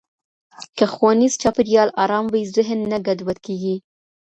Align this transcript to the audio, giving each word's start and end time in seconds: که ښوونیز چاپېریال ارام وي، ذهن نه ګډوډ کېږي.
که 0.77 0.85
ښوونیز 0.93 1.33
چاپېریال 1.41 1.89
ارام 2.03 2.25
وي، 2.33 2.43
ذهن 2.55 2.79
نه 2.91 2.97
ګډوډ 3.07 3.37
کېږي. 3.45 3.75